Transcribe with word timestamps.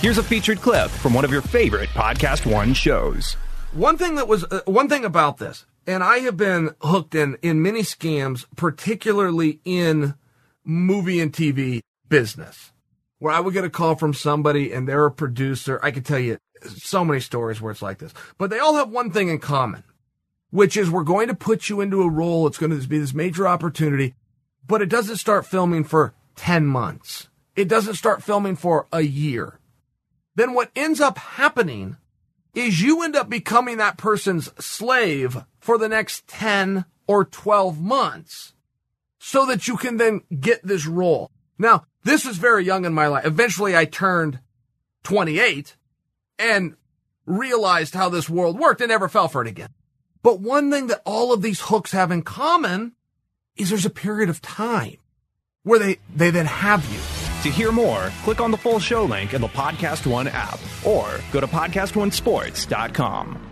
Here's 0.00 0.16
a 0.18 0.22
featured 0.22 0.60
clip 0.60 0.92
from 0.92 1.12
one 1.12 1.24
of 1.24 1.32
your 1.32 1.42
favorite 1.42 1.88
Podcast 1.88 2.46
One 2.46 2.72
shows. 2.72 3.32
One 3.72 3.98
thing 3.98 4.14
that 4.14 4.28
was 4.28 4.44
uh, 4.44 4.60
one 4.64 4.88
thing 4.88 5.04
about 5.04 5.38
this, 5.38 5.66
and 5.88 6.04
I 6.04 6.18
have 6.18 6.36
been 6.36 6.76
hooked 6.82 7.16
in 7.16 7.36
in 7.42 7.62
many 7.62 7.80
scams, 7.80 8.44
particularly 8.54 9.58
in 9.64 10.14
movie 10.62 11.18
and 11.18 11.32
TV 11.32 11.80
business, 12.08 12.70
where 13.18 13.34
I 13.34 13.40
would 13.40 13.54
get 13.54 13.64
a 13.64 13.70
call 13.70 13.96
from 13.96 14.14
somebody 14.14 14.72
and 14.72 14.86
they're 14.86 15.04
a 15.04 15.10
producer. 15.10 15.80
I 15.82 15.90
could 15.90 16.06
tell 16.06 16.20
you 16.20 16.38
so 16.76 17.04
many 17.04 17.18
stories 17.18 17.60
where 17.60 17.72
it's 17.72 17.82
like 17.82 17.98
this, 17.98 18.14
but 18.38 18.50
they 18.50 18.60
all 18.60 18.76
have 18.76 18.90
one 18.90 19.10
thing 19.10 19.28
in 19.28 19.40
common, 19.40 19.82
which 20.50 20.76
is 20.76 20.88
we're 20.88 21.02
going 21.02 21.26
to 21.26 21.34
put 21.34 21.68
you 21.68 21.80
into 21.80 22.02
a 22.02 22.08
role. 22.08 22.46
It's 22.46 22.58
going 22.58 22.70
to 22.70 22.86
be 22.86 23.00
this 23.00 23.14
major 23.14 23.48
opportunity, 23.48 24.14
but 24.64 24.80
it 24.80 24.90
doesn't 24.90 25.16
start 25.16 25.44
filming 25.44 25.82
for 25.82 26.14
10 26.36 26.66
months. 26.66 27.26
It 27.56 27.66
doesn't 27.66 27.94
start 27.94 28.22
filming 28.22 28.54
for 28.54 28.86
a 28.92 29.00
year 29.00 29.58
then 30.38 30.54
what 30.54 30.70
ends 30.76 31.00
up 31.00 31.18
happening 31.18 31.96
is 32.54 32.80
you 32.80 33.02
end 33.02 33.16
up 33.16 33.28
becoming 33.28 33.76
that 33.78 33.98
person's 33.98 34.52
slave 34.64 35.44
for 35.58 35.78
the 35.78 35.88
next 35.88 36.26
10 36.28 36.84
or 37.06 37.24
12 37.24 37.80
months 37.80 38.54
so 39.18 39.46
that 39.46 39.66
you 39.66 39.76
can 39.76 39.96
then 39.96 40.22
get 40.40 40.64
this 40.64 40.86
role. 40.86 41.30
Now, 41.58 41.86
this 42.04 42.24
was 42.24 42.36
very 42.36 42.64
young 42.64 42.84
in 42.84 42.94
my 42.94 43.08
life. 43.08 43.26
Eventually 43.26 43.76
I 43.76 43.84
turned 43.84 44.40
28 45.02 45.76
and 46.38 46.76
realized 47.26 47.94
how 47.94 48.08
this 48.08 48.30
world 48.30 48.58
worked 48.58 48.80
and 48.80 48.90
never 48.90 49.08
fell 49.08 49.28
for 49.28 49.42
it 49.42 49.48
again. 49.48 49.70
But 50.22 50.40
one 50.40 50.70
thing 50.70 50.86
that 50.86 51.02
all 51.04 51.32
of 51.32 51.42
these 51.42 51.62
hooks 51.62 51.92
have 51.92 52.10
in 52.10 52.22
common 52.22 52.92
is 53.56 53.70
there's 53.70 53.86
a 53.86 53.90
period 53.90 54.30
of 54.30 54.40
time 54.40 54.98
where 55.64 55.78
they, 55.78 55.98
they 56.14 56.30
then 56.30 56.46
have 56.46 56.84
you. 56.92 57.17
To 57.42 57.50
hear 57.50 57.70
more, 57.70 58.10
click 58.24 58.40
on 58.40 58.50
the 58.50 58.56
full 58.56 58.80
show 58.80 59.04
link 59.04 59.32
in 59.32 59.40
the 59.40 59.46
Podcast 59.48 60.10
One 60.10 60.26
app 60.26 60.58
or 60.84 61.20
go 61.30 61.40
to 61.40 61.46
PodcastOneSports.com. 61.46 63.47